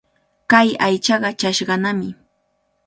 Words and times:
Kay 0.51 0.69
aychaqa 0.85 1.29
chashqanami. 1.39 2.09